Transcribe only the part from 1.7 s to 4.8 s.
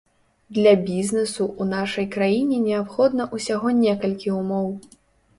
нашай краіне неабходна ўсяго некалькі умоў.